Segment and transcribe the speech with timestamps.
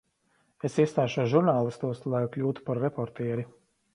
[0.69, 3.49] Es iestāšos žurnālistos, lai kļūtu par reportieri.